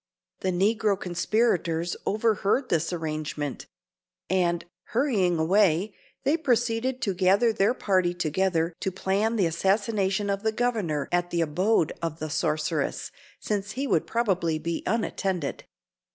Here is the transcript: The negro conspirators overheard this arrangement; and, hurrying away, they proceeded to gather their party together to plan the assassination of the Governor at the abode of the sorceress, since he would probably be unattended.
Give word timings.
The 0.39 0.49
negro 0.49 0.99
conspirators 0.99 1.95
overheard 2.07 2.69
this 2.69 2.91
arrangement; 2.91 3.67
and, 4.31 4.65
hurrying 4.85 5.37
away, 5.37 5.93
they 6.23 6.37
proceeded 6.37 7.01
to 7.03 7.13
gather 7.13 7.53
their 7.53 7.75
party 7.75 8.15
together 8.15 8.73
to 8.79 8.91
plan 8.91 9.35
the 9.35 9.45
assassination 9.45 10.31
of 10.31 10.41
the 10.41 10.51
Governor 10.53 11.07
at 11.11 11.29
the 11.29 11.41
abode 11.41 11.93
of 12.01 12.17
the 12.17 12.31
sorceress, 12.31 13.11
since 13.39 13.73
he 13.73 13.85
would 13.85 14.07
probably 14.07 14.57
be 14.57 14.81
unattended. 14.87 15.65